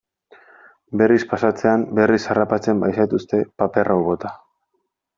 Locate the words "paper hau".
3.63-4.03